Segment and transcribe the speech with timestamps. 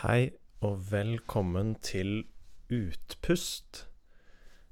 [0.00, 0.30] Hei
[0.64, 2.22] og velkommen til
[2.72, 3.82] Utpust.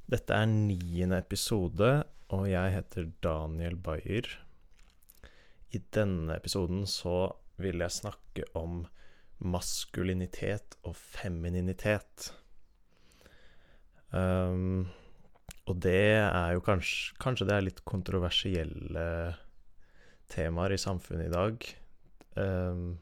[0.08, 1.88] Dette er niende episode,
[2.32, 4.24] og jeg heter Daniel Bayer.
[5.76, 8.86] I denne episoden så vil jeg snakke om
[9.44, 12.30] maskulinitet og femininitet.
[14.16, 14.86] Um,
[15.66, 19.04] og det er jo kanskje Kanskje det er litt kontroversielle
[20.32, 21.68] temaer i samfunnet i dag.
[22.40, 22.96] Um,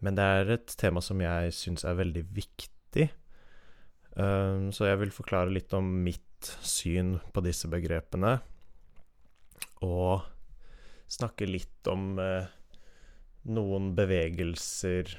[0.00, 3.06] men det er et tema som jeg syns er veldig viktig.
[4.16, 8.38] Um, så jeg vil forklare litt om mitt syn på disse begrepene.
[9.84, 10.24] Og
[11.10, 12.48] snakke litt om uh,
[13.52, 15.14] noen bevegelser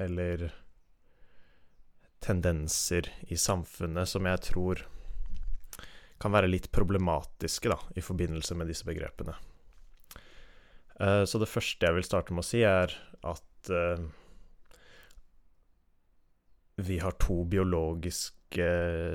[0.00, 0.48] eller
[2.22, 4.84] tendenser i samfunnet som jeg tror
[6.22, 9.34] kan være litt problematiske da, i forbindelse med disse begrepene.
[11.02, 12.94] Uh, så det første jeg vil starte med å si, er
[13.26, 14.04] at uh,
[16.76, 18.68] vi har to biologiske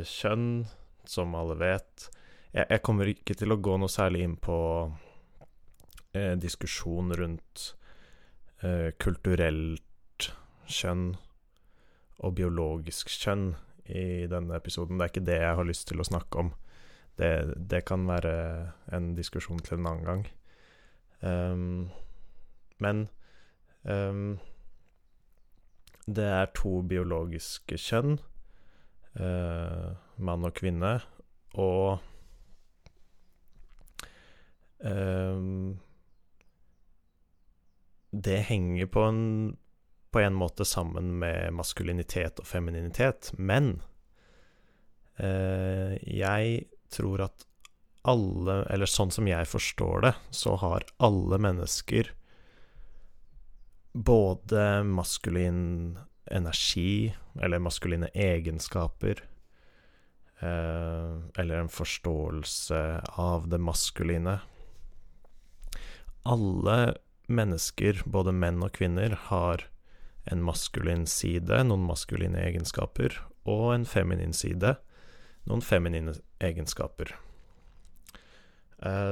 [0.08, 0.66] kjønn,
[1.08, 2.08] som alle vet.
[2.52, 4.58] Jeg, jeg, kommer ikke til å gå noe særlig inn på
[6.13, 7.73] eh, diskusjon rundt
[8.97, 10.25] kulturelt
[10.66, 11.11] kjønn
[12.25, 13.52] og biologisk kjønn
[13.85, 14.97] i denne episoden.
[14.97, 16.52] Det er ikke det jeg har lyst til å snakke om.
[17.17, 17.31] Det,
[17.69, 18.33] det kan være
[18.94, 20.25] en diskusjon til en annen gang.
[21.22, 21.89] Um,
[22.83, 23.08] men
[23.83, 24.38] um,
[26.08, 28.17] det er to biologiske kjønn,
[29.19, 29.89] eh,
[30.23, 30.97] mann og kvinne,
[31.58, 32.00] og
[34.83, 35.44] eh,
[38.17, 39.58] Det henger på en,
[40.16, 43.81] på en måte sammen med maskulinitet og femininitet, men
[45.19, 47.45] eh, jeg tror at
[48.08, 52.13] alle, eller sånn som jeg forstår det, så har alle mennesker
[54.03, 55.97] både maskulin
[56.31, 59.24] energi, eller maskuline egenskaper,
[60.40, 64.40] eh, eller en forståelse av det maskuline.
[66.24, 66.97] Alle
[67.28, 69.63] mennesker, både menn og kvinner, har
[70.28, 73.16] en maskulin side, noen maskuline egenskaper,
[73.47, 74.75] og en feminin side,
[75.47, 77.16] noen feminine egenskaper.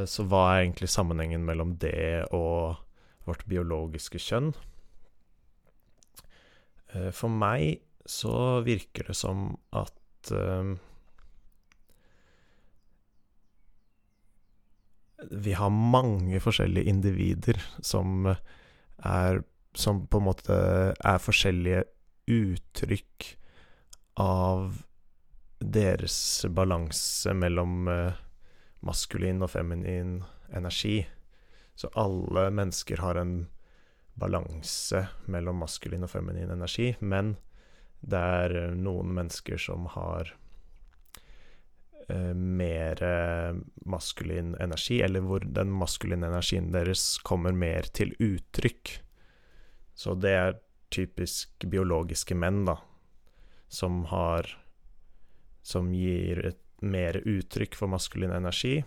[0.06, 2.75] Så hva er egentlig sammenhengen mellom det og
[3.25, 4.52] vårt biologiske kjønn?
[7.16, 10.31] For meg så virker det som at
[15.31, 19.44] vi har mange forskjellige individer som er
[19.75, 20.55] Som på en måte
[20.95, 21.81] er forskjellige
[22.31, 23.25] uttrykk
[24.23, 24.78] av
[25.59, 27.89] deres balanse mellom
[28.79, 30.23] maskulin og feminin
[30.55, 31.01] energi.
[31.75, 33.34] Så alle mennesker har en
[34.16, 37.36] balanse mellom maskulin og feminin energi, men
[38.06, 40.31] det er noen mennesker som har
[42.08, 43.02] eh, mer
[43.86, 49.00] maskulin energi, eller hvor den maskuline energien deres kommer mer til uttrykk.
[49.96, 50.59] Så det er
[50.94, 52.80] typisk biologiske menn, da,
[53.68, 54.62] som har
[55.66, 58.84] Som gir et mer uttrykk for maskulin energi,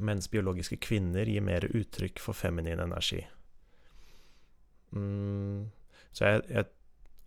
[0.00, 3.20] mens biologiske kvinner gir mer uttrykk for feminin energi.
[4.94, 5.66] Mm,
[6.12, 6.72] så jeg, jeg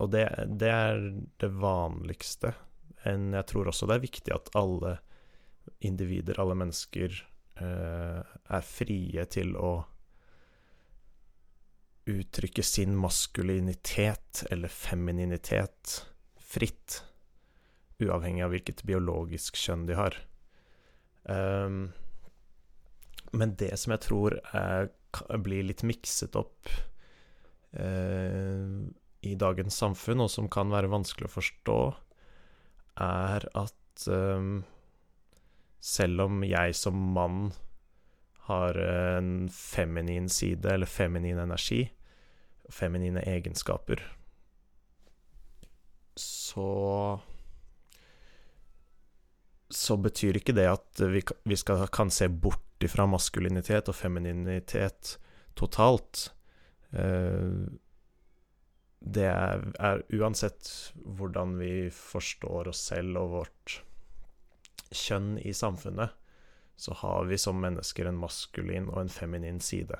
[0.00, 0.24] Og det,
[0.56, 1.02] det, er
[1.42, 2.54] det vanligste.
[3.04, 4.94] Enn jeg tror også det er viktig at alle
[5.84, 7.18] individer, alle mennesker,
[7.60, 8.20] eh,
[8.56, 9.74] er frie til å
[12.10, 16.00] uttrykke sin maskulinitet eller femininitet
[16.40, 17.02] fritt
[18.00, 20.16] uavhengig av hvilket biologisk kjønn de har.
[21.28, 21.90] Um,
[23.36, 24.88] men det som jeg tror er,
[25.44, 26.70] blir litt mikset opp
[27.70, 31.80] i dagens samfunn, og som kan være vanskelig å forstå,
[33.00, 34.62] er at um,
[35.80, 37.52] selv om jeg som mann
[38.48, 41.84] har en feminin side, eller feminin energi,
[42.70, 44.02] feminine egenskaper,
[46.18, 47.20] så
[49.70, 55.14] så betyr ikke det at vi, vi skal, kan se bort ifra maskulinitet og femininitet
[55.58, 56.32] totalt.
[56.92, 57.52] Eh,
[59.00, 63.76] det er, uansett hvordan vi forstår oss selv og vårt
[64.90, 66.12] kjønn i samfunnet,
[66.80, 69.96] så har vi som mennesker en maskulin og en feminin side.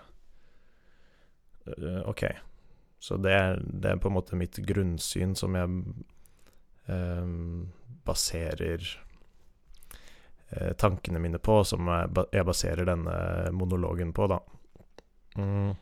[1.67, 2.27] Eh, ok,
[3.01, 5.85] så det er, det er, på en måte mitt grunnsyn som jeg
[6.93, 7.37] eh,
[8.05, 8.91] baserer
[10.53, 11.87] Eh, tankene mine på, som
[12.33, 13.15] jeg baserer denne
[13.55, 14.41] monologen på, da.
[15.39, 15.77] Mm.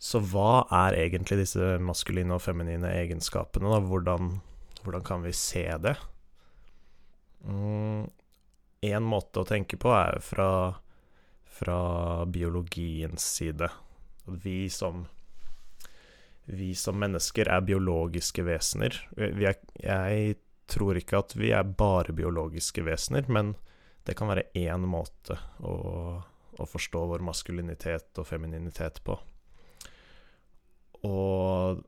[0.00, 3.82] Så hva er egentlig disse maskuline og feminine egenskapene, da?
[3.84, 4.32] Hvordan,
[4.84, 5.94] hvordan kan vi se det?
[7.44, 8.08] Mm,
[8.88, 10.50] en måte å tenke på er fra,
[11.60, 11.80] fra
[12.32, 13.68] biologiens side.
[14.40, 15.04] Vi som
[16.50, 18.96] vi som mennesker er biologiske vesener.
[19.16, 20.36] Er, jeg
[20.70, 23.54] tror ikke at vi er bare biologiske vesener, men
[24.06, 25.74] det kan være én måte å,
[26.56, 29.18] å, forstå vår maskulinitet og femininitet på.
[31.06, 31.80] Og,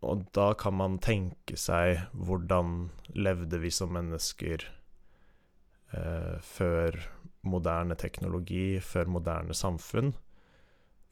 [0.00, 4.64] og, da kan man tenke seg hvordan levde vi som mennesker
[5.92, 6.96] eh, før
[7.44, 10.14] moderne teknologi, før moderne samfunn?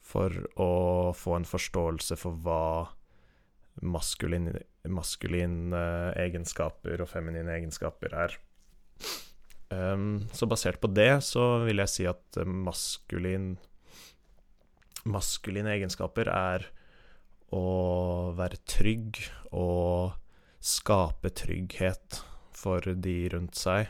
[0.09, 0.71] for å
[1.17, 2.63] få en forståelse for hva
[3.85, 5.83] maskuline, maskuline
[6.19, 8.37] egenskaper og feminine egenskaper er.
[9.69, 13.57] Um, så basert på det så vil jeg si at maskulin
[15.07, 16.65] Maskuline egenskaper er
[17.55, 19.19] å være trygg
[19.55, 20.15] og
[20.59, 22.19] skape trygghet
[22.55, 23.89] for de rundt seg.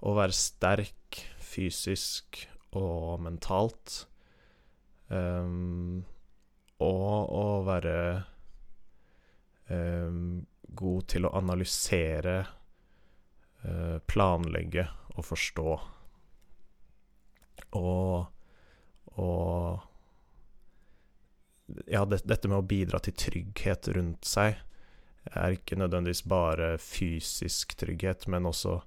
[0.00, 2.44] Å være sterk fysisk
[2.78, 4.04] og mentalt.
[5.10, 6.04] Um,
[6.80, 7.96] og å være
[9.68, 10.40] um,
[10.78, 12.38] god til å analysere,
[13.66, 15.74] uh, planlegge og forstå.
[17.76, 18.14] Og,
[19.20, 19.89] og
[21.86, 24.58] Ja, det, dette med å bidra til trygghet rundt seg
[25.30, 28.78] er ikke nødvendigvis bare fysisk trygghet, men også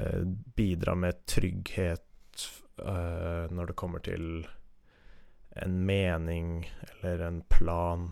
[0.00, 0.22] eh,
[0.56, 2.46] bidra med trygghet
[2.80, 4.46] eh, når det kommer til
[5.54, 8.08] en mening eller en plan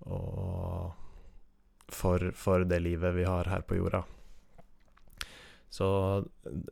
[0.00, 0.96] og
[1.90, 4.04] for, for, det livet vi har her på jorda.
[5.70, 5.86] Så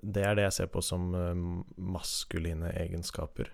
[0.03, 3.51] det er det jeg ser på som um, maskuline egenskaper.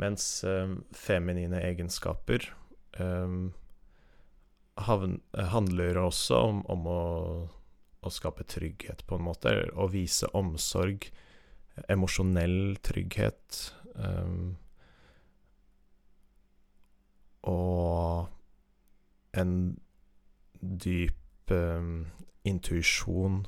[0.00, 2.46] Mens um, feminine egenskaper
[2.98, 3.52] um,
[4.80, 7.02] havn, handler også om, om å,
[8.00, 9.54] å, skape trygghet, på en måte.
[9.74, 11.10] Å vise omsorg,
[11.92, 13.62] emosjonell trygghet.
[13.94, 14.56] Um,
[17.42, 18.28] og
[19.36, 19.54] en
[20.62, 22.06] dyp um,
[22.44, 23.42] intuisjon,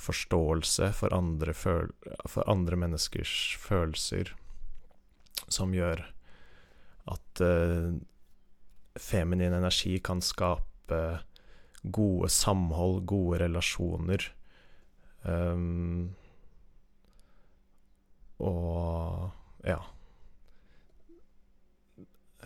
[0.00, 4.32] forståelse for andre, for andre, menneskers følelser,
[5.52, 6.02] som gjør
[7.10, 7.92] at uh,
[9.00, 11.00] feminin energi kan skape
[11.82, 14.26] gode samhold, gode relasjoner.
[15.22, 16.14] Um,
[18.40, 19.30] og
[19.66, 19.80] ja.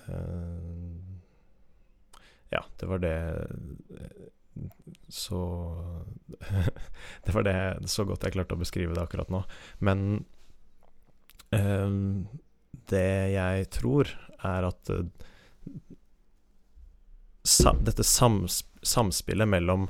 [0.05, 1.05] Uh,
[2.51, 3.49] ja, det var det
[5.09, 5.39] Så
[7.25, 9.43] Det var det så godt jeg klarte å beskrive det akkurat nå.
[9.83, 10.25] Men
[11.51, 12.27] um,
[12.91, 14.11] det jeg tror,
[14.45, 15.05] er at uh,
[17.45, 19.89] sa, dette sams, samspillet mellom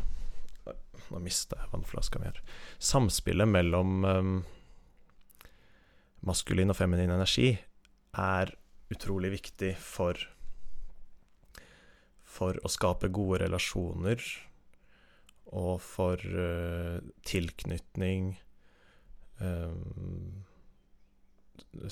[1.13, 2.39] Nå mista jeg vannflaska mi her.
[2.83, 4.31] Samspillet mellom um,
[6.25, 7.51] maskulin og feminin energi
[8.19, 8.55] er
[8.91, 10.19] utrolig viktig for
[12.35, 14.25] For å skape gode relasjoner
[15.55, 18.33] og for uh, tilknytning
[19.39, 20.43] um,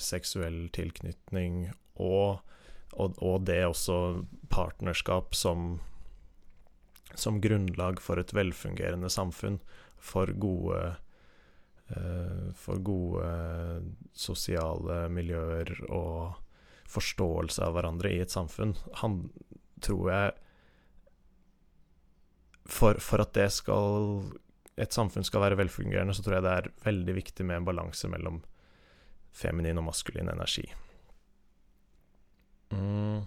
[0.01, 2.41] Seksuell tilknytning og,
[2.93, 3.97] og, og, det også
[4.53, 5.81] partnerskap som
[7.15, 9.59] som grunnlag for et velfungerende samfunn,
[10.01, 10.79] for gode
[11.93, 13.27] uh, for gode
[14.17, 16.39] sosiale miljøer og
[16.89, 19.27] forståelse av hverandre i et samfunn, han
[19.83, 20.33] tror jeg
[22.63, 24.23] for, for, at det skal
[24.79, 28.09] et samfunn skal være velfungerende, så tror jeg det er veldig viktig med en balanse
[28.09, 28.41] mellom
[29.33, 30.65] feminin og maskulin energi.
[32.73, 33.23] Mm.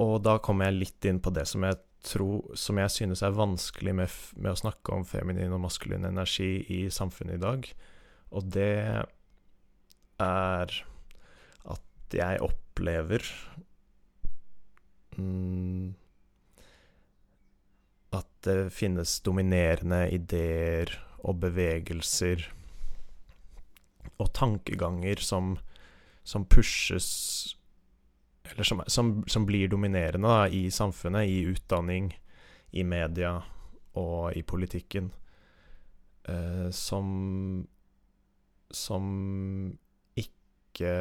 [0.00, 3.36] Og da kommer jeg litt inn på det som jeg tror, som jeg synes er
[3.36, 7.68] vanskelig med, med å snakke om feminin og maskulin energi i samfunnet i dag.
[8.30, 8.72] Og det
[10.20, 10.76] er
[11.74, 13.24] at jeg opplever
[15.16, 15.92] mm,
[18.16, 22.48] At det finnes dominerende ideer og bevegelser
[24.20, 25.56] og tankeganger som,
[26.22, 27.56] som pushes
[28.50, 32.10] Eller som, som, som blir dominerende da, i samfunnet, i utdanning,
[32.70, 33.36] i media
[33.94, 35.12] og i politikken.
[36.24, 37.66] Eh, som
[38.70, 39.06] Som
[40.18, 40.94] ikke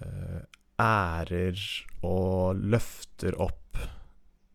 [0.00, 0.42] eh,
[0.82, 1.62] ærer
[2.02, 3.78] og løfter opp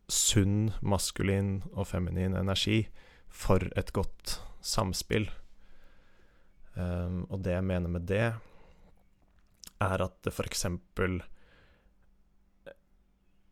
[0.08, 2.86] sunn maskulin og feminin energi
[3.28, 5.28] for et godt samspill.
[6.78, 8.30] Um, og det jeg mener med det,
[9.82, 10.64] er at det f.eks.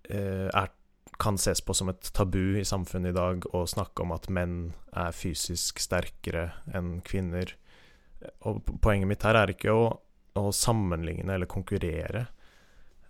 [0.07, 0.71] Eh, er,
[1.19, 4.57] kan ses på som et tabu i samfunnet i dag å snakke om at menn
[4.95, 7.55] er fysisk sterkere enn kvinner.
[8.47, 9.89] Og poenget mitt her er ikke å,
[10.39, 12.27] å sammenligne eller konkurrere,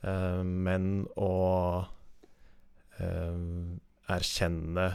[0.05, 1.33] uh, men å
[3.01, 3.37] uh,
[4.17, 4.89] erkjenne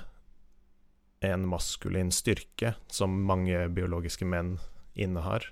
[1.22, 4.56] en maskulin styrke som mange biologiske menn
[4.94, 5.48] innehar.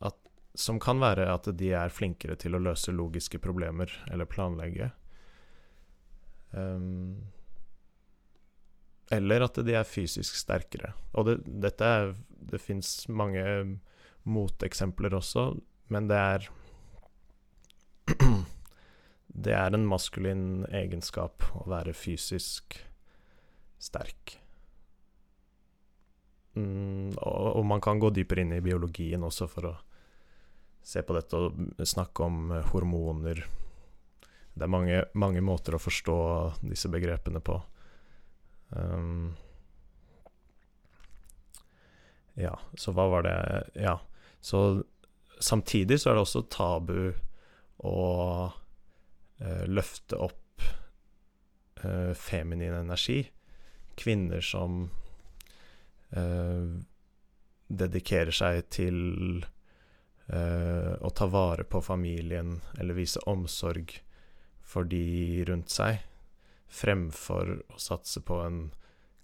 [0.00, 0.16] At,
[0.54, 4.90] som kan være at de er flinkere til å løse logiske problemer eller planlegge.
[6.50, 7.30] Um,
[9.10, 10.94] eller at de er fysisk sterkere.
[11.18, 12.14] Og det, dette er
[12.50, 13.42] Det fins mange
[14.24, 16.48] moteksempler også, men det er
[19.44, 22.80] Det er en maskulin egenskap å være fysisk
[23.78, 24.39] sterk.
[26.58, 29.74] Mm, og, og, man kan gå dypere inn i biologien også for å
[30.82, 33.44] se på dette og snakke om hormoner
[34.54, 36.16] det er mange, mange, måter å forstå
[36.66, 37.54] disse begrepene på.
[38.76, 39.30] Um,
[42.38, 43.34] ja, så hva var det
[43.80, 43.96] Ja,
[44.40, 44.82] så
[45.40, 47.12] samtidig så er det også tabu
[47.80, 47.96] å
[48.52, 50.66] uh, løfte opp
[51.84, 53.22] uh, feminin energi.
[53.96, 54.88] Kvinner som
[57.70, 58.96] dedikerer seg til
[60.30, 63.94] å ta vare på familien eller vise omsorg
[64.62, 66.00] for de rundt seg,
[66.70, 68.60] fremfor å satse på en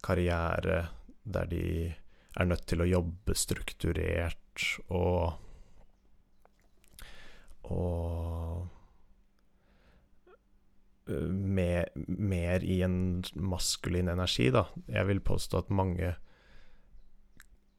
[0.06, 0.88] karriere
[1.22, 1.66] der de
[2.36, 5.42] er nødt til å jobbe strukturert og
[7.66, 8.66] og
[11.06, 14.66] mer, mer, i en maskulin energi, da.
[14.90, 16.14] Jeg vil påstå at mange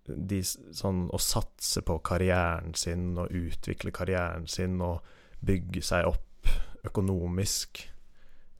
[0.08, 5.06] de, sånn, Å satse på karrieren sin og utvikle karrieren sin og
[5.46, 6.52] bygge seg opp
[6.88, 7.84] økonomisk,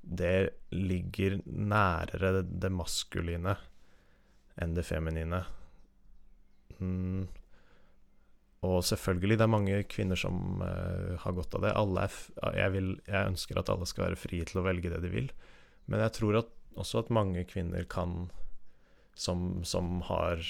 [0.02, 3.58] det ligger nærere det maskuline
[4.58, 5.44] enn det feminine.
[6.80, 7.28] Mm.
[8.68, 11.74] Og selvfølgelig, det er mange kvinner som uh, har godt av det.
[12.58, 15.30] Jeg, vil, jeg, ønsker at alle skal være frie til å velge det de vil.
[15.86, 18.32] Men jeg tror at, også at mange kvinner kan,
[19.16, 20.42] som, som har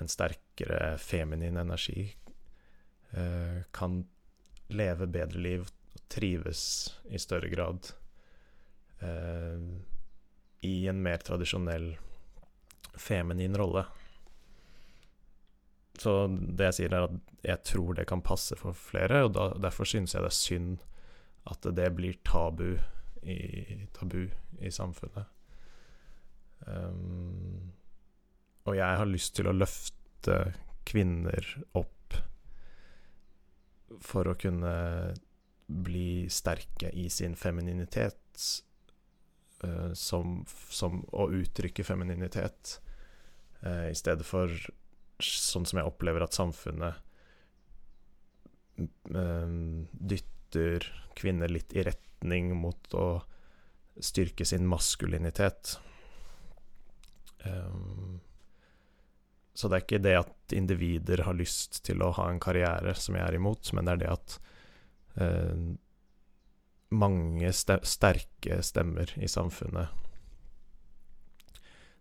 [0.00, 2.08] en sterkere feminin energi,
[3.14, 4.02] uh, kan
[4.74, 6.62] leve bedre liv og trives
[7.10, 7.90] i større grad
[9.04, 9.60] eh,
[10.64, 11.92] i en mer tradisjonell
[12.94, 13.84] feminin rolle.
[15.98, 19.50] Så det jeg sier, er at jeg tror det kan passe for flere, og da,
[19.62, 20.82] derfor synes jeg det er synd
[21.50, 22.78] at det blir tabu
[23.22, 23.38] i,
[23.94, 24.26] tabu
[24.58, 25.28] i samfunnet.
[26.66, 27.74] Um,
[28.64, 30.38] og jeg har lyst til å løfte
[30.88, 32.16] kvinner opp
[34.04, 34.74] for å kunne
[35.66, 38.44] bli sterke i sin femininitet,
[39.64, 42.78] uh, som, som, å uttrykke femininitet,
[43.64, 44.52] uh, i stedet for
[45.22, 47.00] sånn som jeg opplever at samfunnet
[49.14, 49.48] uh,
[49.92, 53.08] dytter kvinner litt i retning mot å
[54.02, 55.76] styrke sin maskulinitet.
[57.44, 58.20] Um,
[59.54, 63.14] så det er ikke det at individer har lyst til å ha en karriere som
[63.14, 64.38] jeg er imot, men det er det at
[65.22, 65.66] eh,
[66.94, 70.04] mange ste sterke stemmer i samfunnet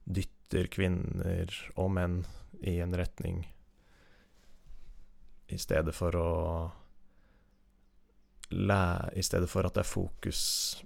[0.04, 2.24] dytter kvinner og menn
[2.64, 3.44] i en retning,
[5.48, 6.32] i stedet for å
[8.54, 10.42] I stedet for at det er fokus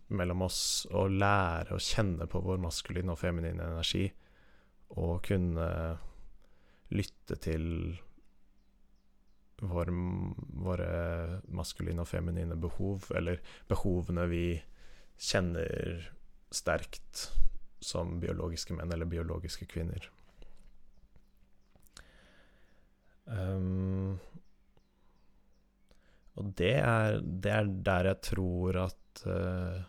[0.08, 4.06] mellom oss å lære å kjenne på vår maskuline og feminine energi,
[4.96, 5.66] og kunne
[6.94, 7.66] lytte til
[9.62, 9.90] vår,
[10.62, 10.92] våre
[11.50, 14.46] maskuline og feminine behov, eller behovene vi
[15.18, 16.06] kjenner
[16.54, 17.28] sterkt
[17.84, 20.08] som biologiske menn eller biologiske kvinner.
[23.28, 24.18] Um,
[26.38, 29.82] og det er, det er, der jeg tror at uh,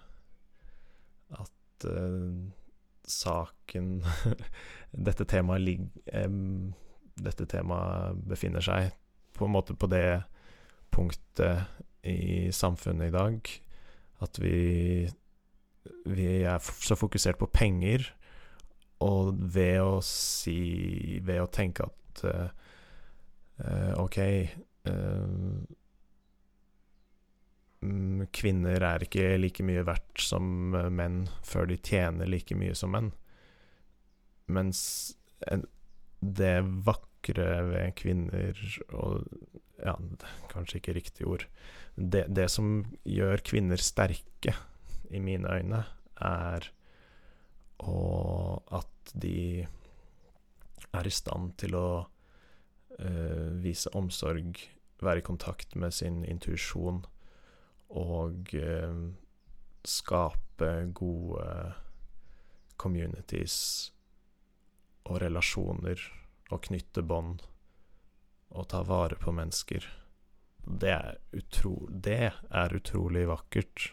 [1.38, 2.48] At uh,
[3.06, 4.02] saken
[5.06, 5.86] Dette temaet,
[6.24, 6.72] um,
[7.24, 8.92] dette temaet befinner seg
[9.36, 10.22] på en måte på det
[10.94, 11.66] punktet
[12.08, 13.50] i samfunnet i dag
[14.24, 15.06] at vi,
[16.10, 18.06] vi er så fokusert på penger,
[19.04, 24.16] og ved å si Ved å tenke at uh, OK
[24.90, 25.60] uh,
[28.34, 33.12] Kvinner er ikke like mye verdt som menn før de tjener like mye som menn.
[34.50, 34.80] Mens
[36.18, 36.56] det
[36.88, 38.54] vak vakre ved kvinner
[38.92, 39.24] og
[39.78, 39.94] Ja,
[40.50, 41.44] kanskje ikke riktig ord.
[41.94, 44.54] Det, det som gjør kvinner sterke,
[45.10, 45.84] i mine øyne,
[46.18, 46.66] er
[47.78, 49.62] å at de
[50.92, 54.58] er i stand til å uh, vise omsorg,
[54.98, 57.04] være i kontakt med sin intuisjon
[57.88, 59.14] og uh,
[59.86, 61.74] skape gode
[62.76, 63.92] communities
[65.06, 66.02] og relasjoner
[66.48, 67.42] og knytte bånd
[68.48, 69.84] og ta vare på mennesker.
[70.68, 73.90] Det er, utro, det er utrolig vakkert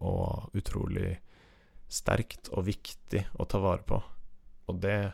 [0.00, 1.18] og utrolig
[1.90, 3.98] sterkt og viktig å ta vare på.
[4.70, 5.12] Og det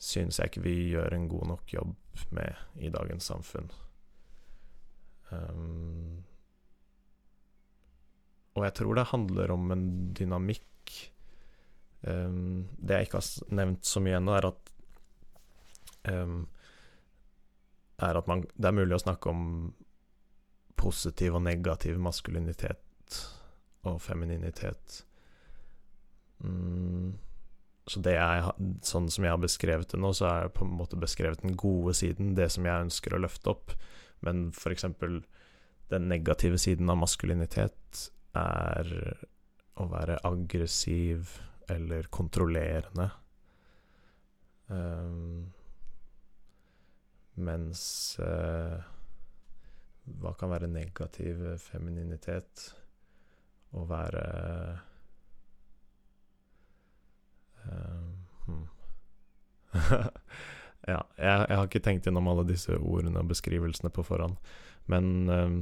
[0.00, 3.68] synes jeg ikke vi gjør en god nok jobb med i dagens samfunn.
[5.30, 6.24] Um,
[8.56, 9.86] og jeg tror det handler om en
[10.16, 10.96] dynamikk.
[12.02, 14.72] Um, det jeg ikke har nevnt så mye ennå, er at
[16.08, 16.44] um,
[18.00, 19.42] er at man, det er mulig å snakke om
[20.80, 23.18] positiv og negativ maskulinitet
[23.88, 25.02] og femininitet.
[26.40, 27.18] Mm,
[27.90, 28.54] så det jeg,
[28.86, 31.56] sånn som jeg har beskrevet det nå, så er jeg på en måte beskrevet den
[31.60, 33.74] gode siden, det som jeg ønsker å løfte opp.
[34.24, 35.20] Men eksempel
[35.90, 38.04] den negative siden av maskulinitet
[38.38, 38.92] er
[39.80, 41.32] å være aggressiv
[41.70, 43.08] eller kontrollerende.
[44.70, 45.50] Um,
[47.44, 47.82] mens
[48.22, 48.78] eh,
[50.20, 52.70] Hva kan være negativ femininitet?
[53.70, 54.22] Å være
[57.64, 58.06] eh,
[58.46, 58.64] hmm.
[60.90, 64.40] ja, jeg, jeg, har ikke tenkt gjennom alle disse ordene og beskrivelsene på forhånd,
[64.90, 65.60] men eh,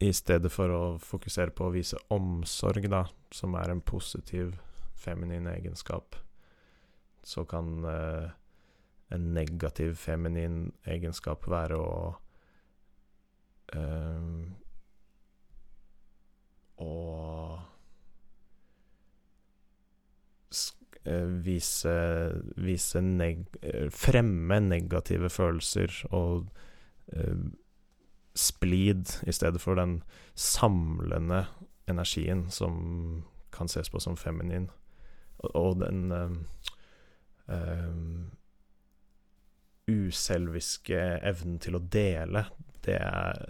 [0.00, 3.04] i stedet for å fokusere på å vise omsorg, da,
[3.34, 4.54] som er en positiv
[4.96, 6.16] feminin egenskap,
[7.22, 8.30] så kan uh,
[9.10, 11.92] en negativ feminin egenskap være å
[13.76, 14.56] um,
[16.80, 16.92] Å
[21.04, 21.96] uh, vise,
[22.56, 23.42] vise neg
[23.92, 26.48] Fremme negative følelser og
[28.40, 29.98] splid i stedet for den
[30.34, 31.42] samlende
[31.90, 34.70] energien som kan ses på som feminin.
[35.38, 36.36] Og, og den um,
[37.46, 38.30] um,
[39.90, 42.44] uselviske evnen til å dele,
[42.86, 43.00] det,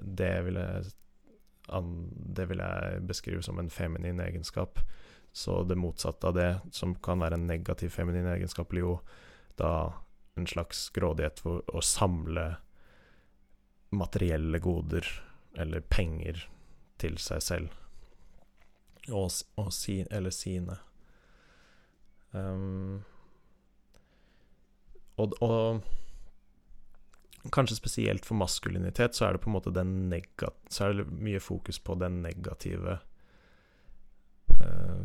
[0.02, 0.90] det, vil jeg,
[2.36, 4.80] det vil jeg beskrive som en feminin egenskap.
[5.32, 8.96] Så det motsatte av det, som kan være en negativ feminin egenskap, blir jo
[9.60, 9.92] da
[10.38, 12.46] en slags grådighet for å samle
[13.94, 15.06] materielle goder
[15.58, 16.46] eller penger
[17.02, 17.76] til seg selv.
[19.10, 20.76] Og, og si, eller sine.
[22.30, 23.02] Um,
[25.18, 25.80] og, og,
[27.48, 30.10] kanskje spesielt for maskulinitet så er det på en måte den
[30.68, 32.98] Så er det mye fokus på den negative
[34.60, 35.04] eh,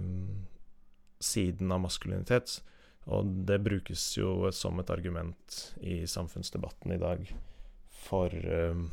[1.24, 2.60] siden av maskulinitet.
[3.06, 7.28] Og det brukes jo som et argument i samfunnsdebatten i dag
[8.06, 8.84] for, eh,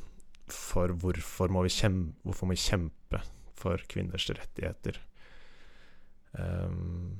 [0.46, 3.22] for hvorfor, må kjempe, hvorfor må vi kjempe
[3.58, 4.98] for kvinners rettigheter.
[6.32, 7.18] Um,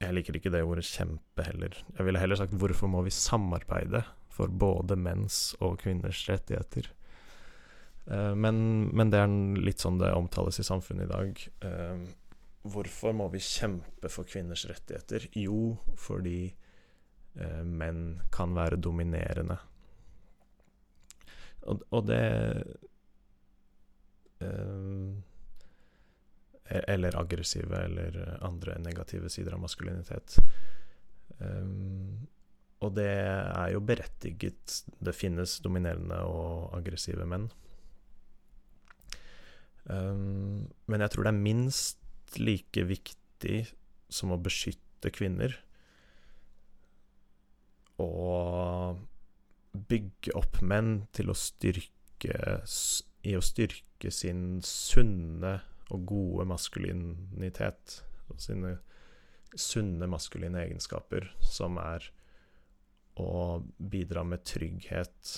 [0.00, 1.74] jeg liker ikke det ordet 'kjempe' heller.
[1.98, 6.90] Jeg ville heller sagt 'hvorfor må vi samarbeide for både menns og kvinners rettigheter'?
[8.10, 11.42] Uh, men, men, det er litt sånn det omtales i samfunnet i dag.
[11.62, 12.06] Uh,
[12.62, 15.28] hvorfor må vi kjempe for kvinners rettigheter?
[15.38, 16.48] Jo, fordi
[17.38, 19.60] uh, menn kan være dominerende
[21.68, 22.22] og, og det
[24.40, 25.22] um,
[26.70, 30.36] Eller aggressive, eller andre negative sider av maskulinitet.
[31.38, 32.28] Um,
[32.80, 34.80] og det er jo berettiget.
[35.00, 37.50] Det finnes dominerende og aggressive menn.
[39.84, 43.64] Um, men jeg tror det er minst like viktig
[44.12, 45.56] som å beskytte kvinner.
[48.00, 49.00] Og
[49.90, 52.38] bygge opp menn til å styrke
[53.20, 55.58] I å styrke sin sunne
[55.92, 58.00] og gode maskulinitet.
[58.32, 58.78] Og sine
[59.58, 62.06] sunne maskuline egenskaper, som er
[63.20, 63.44] å
[63.92, 65.34] bidra med trygghet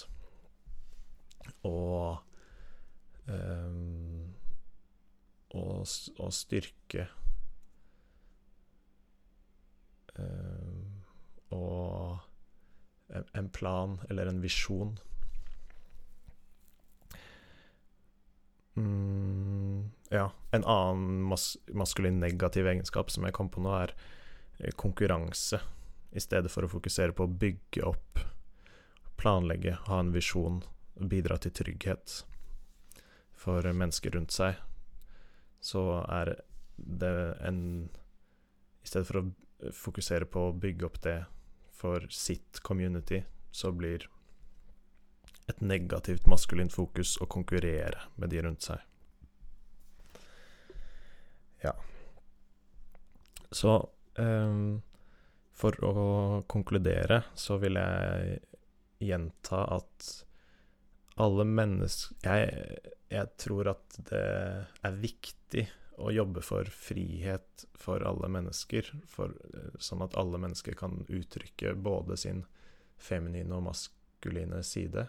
[1.69, 2.23] og
[3.27, 4.33] um,
[5.53, 5.85] og,
[6.17, 7.07] og, styrke
[10.17, 11.03] um,
[11.53, 12.23] og
[13.37, 14.95] en plan eller en visjon.
[18.75, 20.31] Mm, ja.
[20.51, 23.93] En annen mas maskulin negativ egenskap som jeg kom på nå, er
[24.59, 25.61] eh, konkurranse.
[26.13, 28.21] I stedet for å fokusere på å bygge opp,
[29.17, 30.61] planlegge, ha en visjon
[31.09, 32.23] bidra til trygghet
[33.39, 34.59] for mennesker rundt seg,
[35.63, 36.37] så er
[36.77, 37.15] det
[37.47, 37.63] en
[38.83, 41.21] I stedet for å fokusere på å bygge opp det
[41.71, 43.23] for sitt community,
[43.55, 44.09] så blir
[45.47, 48.83] et negativt maskulint fokus å konkurrere med de rundt seg.
[51.63, 51.77] Ja.
[53.55, 53.77] Så
[54.19, 54.83] um,
[55.63, 55.95] for å
[56.51, 58.41] konkludere så vil jeg
[59.03, 60.09] gjenta at
[61.23, 64.25] alle mennesker jeg, jeg, tror at det
[64.83, 65.67] er viktig
[66.03, 69.35] å jobbe for frihet for alle mennesker, for,
[69.79, 72.47] sånn at alle mennesker kan uttrykke både sin
[73.03, 75.05] feminine og maskuline side.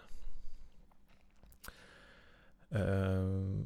[2.73, 3.63] Uh,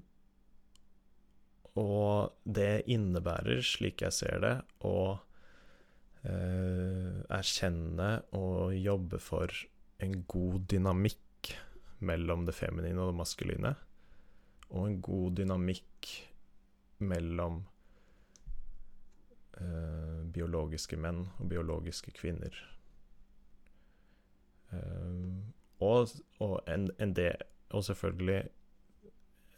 [1.78, 5.18] og det innebærer, slik jeg ser det, å
[6.28, 9.54] erkjenne og jobbe for
[10.04, 11.52] en god dynamikk
[12.00, 13.74] mellom det feminine og det maskuline.
[14.70, 16.12] Og en god dynamikk
[17.00, 17.62] mellom
[19.62, 22.64] eh, biologiske menn og biologiske kvinner.
[25.80, 26.10] og,
[26.44, 27.32] og, en, en det,
[27.72, 28.42] og selvfølgelig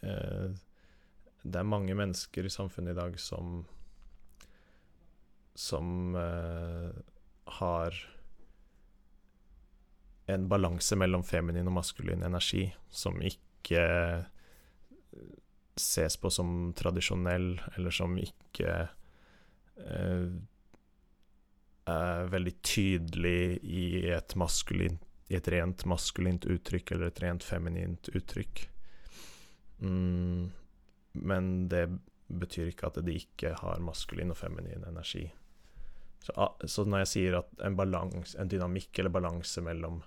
[0.02, 0.56] Eh,
[1.44, 3.64] det er mange mennesker i samfunnet i dag som
[5.60, 6.91] som uh,
[7.60, 7.95] har
[10.26, 13.82] en balanse mellom feminin og maskulin energi som ikke
[15.80, 18.76] ses på som tradisjonell, eller som ikke
[19.84, 20.32] uh,
[21.89, 24.36] er veldig tydelig i et,
[25.30, 28.63] i et rent maskulint uttrykk eller et rent feminint uttrykk.
[29.80, 30.52] Mm,
[31.12, 31.88] men det
[32.30, 35.26] betyr ikke at de ikke har maskulin og feminin energi.
[36.20, 40.02] Så, ah, så, når jeg sier at en, balans, en dynamikk eller balanse mellom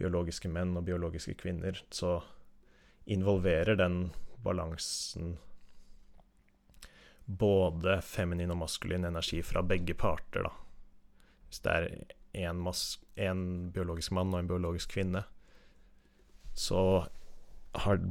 [0.00, 2.18] biologiske menn og biologiske kvinner, så
[3.04, 4.08] involverer den
[4.42, 5.36] balansen
[7.24, 10.52] både feminin og maskulin energi fra begge parter, da.
[11.48, 11.76] Hvis det
[12.34, 12.50] er
[13.30, 15.22] en biologisk mann og en biologisk kvinne,
[16.54, 17.06] så
[17.84, 18.02] har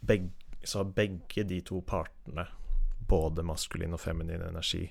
[0.00, 0.30] begge
[0.62, 2.44] så har begge de to partene,
[3.08, 4.90] både maskulin og feminin energi,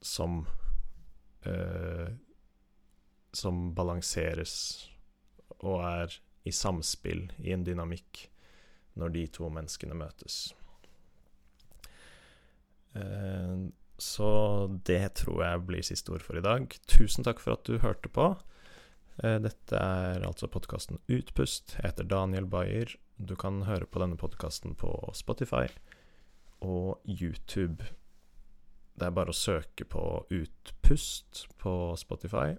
[0.00, 0.46] som
[1.46, 2.12] eh,
[3.34, 4.54] Som balanseres
[5.64, 8.26] og er i samspill i en dynamikk
[9.00, 10.52] når de to menneskene møtes.
[12.94, 13.64] Eh,
[13.98, 14.30] så
[14.86, 16.68] det tror jeg blir siste ord for i dag.
[16.90, 18.28] Tusen takk for at du hørte på.
[19.22, 21.78] Eh, dette er altså podkasten Utpust.
[21.80, 25.68] Jeg heter Daniel Bayer du kan høre på denne podkasten på Spotify
[26.64, 27.84] og YouTube.
[28.94, 32.54] Det er bare å søke på Utpust på Spotify.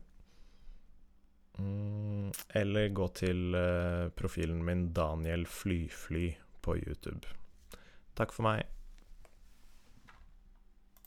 [1.60, 6.34] Mm, eller gå til uh, profilen min Daniel Flyfly
[6.66, 7.32] på YouTube.
[8.20, 8.75] Takk for meg.